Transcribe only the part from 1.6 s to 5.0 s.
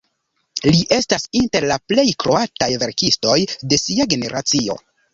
la plej kroataj verkistoj de sia generacio.